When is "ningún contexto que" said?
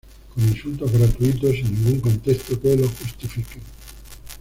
1.83-2.75